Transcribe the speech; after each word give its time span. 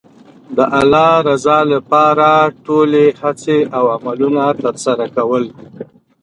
د 0.57 0.59
الله 0.79 1.11
رضا 1.29 1.59
لپاره 1.73 2.27
خپلې 2.39 2.53
ټولې 2.65 3.05
هڅې 3.21 3.57
او 3.77 3.83
عملونه 3.95 4.43
ترسره 4.63 5.05
کول. 5.15 5.43